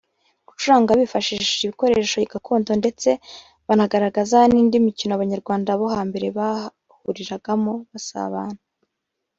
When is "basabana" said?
7.91-8.59